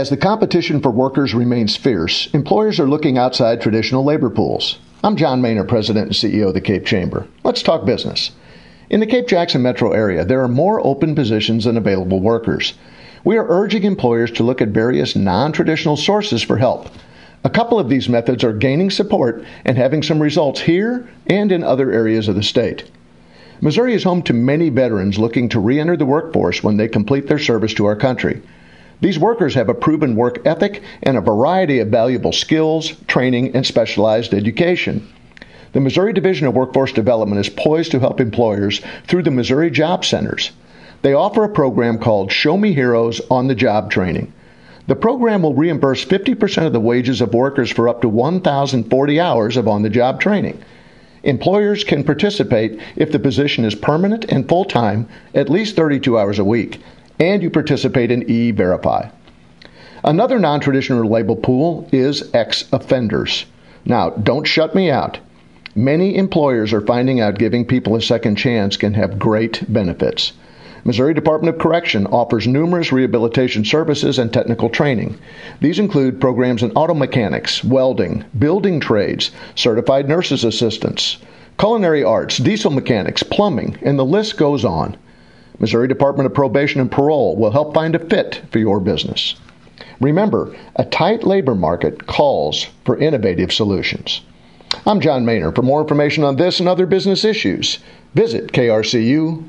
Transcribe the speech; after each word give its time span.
As 0.00 0.08
the 0.08 0.16
competition 0.16 0.80
for 0.80 0.90
workers 0.90 1.34
remains 1.34 1.76
fierce, 1.76 2.30
employers 2.32 2.80
are 2.80 2.88
looking 2.88 3.18
outside 3.18 3.60
traditional 3.60 4.02
labor 4.02 4.30
pools. 4.30 4.78
I'm 5.04 5.14
John 5.14 5.42
Mehner, 5.42 5.68
President 5.68 6.06
and 6.06 6.14
CEO 6.14 6.48
of 6.48 6.54
the 6.54 6.62
Cape 6.62 6.86
Chamber. 6.86 7.26
Let's 7.44 7.62
talk 7.62 7.84
business. 7.84 8.30
In 8.88 9.00
the 9.00 9.06
Cape 9.06 9.28
Jackson 9.28 9.60
metro 9.60 9.92
area, 9.92 10.24
there 10.24 10.42
are 10.42 10.48
more 10.48 10.80
open 10.86 11.14
positions 11.14 11.64
than 11.64 11.76
available 11.76 12.18
workers. 12.18 12.72
We 13.24 13.36
are 13.36 13.46
urging 13.50 13.82
employers 13.82 14.30
to 14.30 14.42
look 14.42 14.62
at 14.62 14.68
various 14.68 15.14
non 15.14 15.52
traditional 15.52 15.98
sources 15.98 16.42
for 16.42 16.56
help. 16.56 16.88
A 17.44 17.50
couple 17.50 17.78
of 17.78 17.90
these 17.90 18.08
methods 18.08 18.42
are 18.42 18.54
gaining 18.54 18.88
support 18.88 19.44
and 19.66 19.76
having 19.76 20.02
some 20.02 20.22
results 20.22 20.62
here 20.62 21.10
and 21.26 21.52
in 21.52 21.62
other 21.62 21.92
areas 21.92 22.26
of 22.26 22.36
the 22.36 22.42
state. 22.42 22.90
Missouri 23.60 23.92
is 23.92 24.04
home 24.04 24.22
to 24.22 24.32
many 24.32 24.70
veterans 24.70 25.18
looking 25.18 25.50
to 25.50 25.60
re 25.60 25.78
enter 25.78 25.98
the 25.98 26.06
workforce 26.06 26.64
when 26.64 26.78
they 26.78 26.88
complete 26.88 27.26
their 27.26 27.38
service 27.38 27.74
to 27.74 27.84
our 27.84 27.96
country. 27.96 28.40
These 29.00 29.18
workers 29.18 29.54
have 29.54 29.70
a 29.70 29.74
proven 29.74 30.14
work 30.14 30.44
ethic 30.44 30.82
and 31.02 31.16
a 31.16 31.22
variety 31.22 31.78
of 31.78 31.88
valuable 31.88 32.32
skills, 32.32 32.92
training, 33.06 33.54
and 33.54 33.64
specialized 33.64 34.34
education. 34.34 35.08
The 35.72 35.80
Missouri 35.80 36.12
Division 36.12 36.46
of 36.46 36.54
Workforce 36.54 36.92
Development 36.92 37.40
is 37.40 37.48
poised 37.48 37.92
to 37.92 38.00
help 38.00 38.20
employers 38.20 38.82
through 39.06 39.22
the 39.22 39.30
Missouri 39.30 39.70
Job 39.70 40.04
Centers. 40.04 40.50
They 41.00 41.14
offer 41.14 41.44
a 41.44 41.48
program 41.48 41.98
called 41.98 42.30
Show 42.30 42.58
Me 42.58 42.74
Heroes 42.74 43.22
on 43.30 43.46
the 43.46 43.54
Job 43.54 43.90
Training. 43.90 44.32
The 44.86 44.96
program 44.96 45.42
will 45.42 45.54
reimburse 45.54 46.04
50% 46.04 46.66
of 46.66 46.74
the 46.74 46.80
wages 46.80 47.22
of 47.22 47.32
workers 47.32 47.70
for 47.70 47.88
up 47.88 48.02
to 48.02 48.08
1,040 48.08 49.20
hours 49.20 49.56
of 49.56 49.66
on 49.66 49.82
the 49.82 49.88
job 49.88 50.20
training. 50.20 50.60
Employers 51.22 51.84
can 51.84 52.02
participate 52.02 52.78
if 52.96 53.12
the 53.12 53.18
position 53.18 53.64
is 53.64 53.74
permanent 53.74 54.24
and 54.24 54.48
full 54.48 54.64
time, 54.64 55.08
at 55.34 55.48
least 55.48 55.76
32 55.76 56.18
hours 56.18 56.38
a 56.38 56.44
week 56.44 56.80
and 57.20 57.42
you 57.42 57.50
participate 57.50 58.10
in 58.10 58.28
E 58.28 58.50
Verify. 58.50 59.08
Another 60.02 60.38
non 60.38 60.58
traditional 60.60 61.08
label 61.08 61.36
pool 61.36 61.86
is 61.92 62.34
ex 62.34 62.64
offenders. 62.72 63.44
Now, 63.84 64.10
don't 64.10 64.46
shut 64.46 64.74
me 64.74 64.90
out. 64.90 65.18
Many 65.76 66.16
employers 66.16 66.72
are 66.72 66.80
finding 66.80 67.20
out 67.20 67.38
giving 67.38 67.66
people 67.66 67.94
a 67.94 68.00
second 68.00 68.36
chance 68.36 68.76
can 68.76 68.94
have 68.94 69.18
great 69.18 69.62
benefits. 69.72 70.32
Missouri 70.82 71.12
Department 71.12 71.54
of 71.54 71.60
Correction 71.60 72.06
offers 72.06 72.46
numerous 72.46 72.90
rehabilitation 72.90 73.66
services 73.66 74.18
and 74.18 74.32
technical 74.32 74.70
training. 74.70 75.18
These 75.60 75.78
include 75.78 76.20
programs 76.20 76.62
in 76.62 76.72
auto 76.72 76.94
mechanics, 76.94 77.62
welding, 77.62 78.24
building 78.38 78.80
trades, 78.80 79.30
certified 79.54 80.08
nurses 80.08 80.42
assistants, 80.42 81.18
culinary 81.58 82.02
arts, 82.02 82.38
diesel 82.38 82.70
mechanics, 82.70 83.22
plumbing, 83.22 83.76
and 83.82 83.98
the 83.98 84.04
list 84.06 84.38
goes 84.38 84.64
on. 84.64 84.96
Missouri 85.60 85.86
Department 85.86 86.26
of 86.26 86.34
Probation 86.34 86.80
and 86.80 86.90
Parole 86.90 87.36
will 87.36 87.52
help 87.52 87.74
find 87.74 87.94
a 87.94 87.98
fit 87.98 88.42
for 88.50 88.58
your 88.58 88.80
business. 88.80 89.36
Remember, 90.00 90.56
a 90.76 90.84
tight 90.86 91.24
labor 91.24 91.54
market 91.54 92.06
calls 92.06 92.66
for 92.86 92.96
innovative 92.96 93.52
solutions. 93.52 94.22
I'm 94.86 95.00
John 95.00 95.26
Mehner. 95.26 95.54
For 95.54 95.62
more 95.62 95.82
information 95.82 96.24
on 96.24 96.36
this 96.36 96.60
and 96.60 96.68
other 96.68 96.86
business 96.86 97.24
issues, 97.24 97.78
visit 98.14 98.52
krcu.org. 98.52 99.46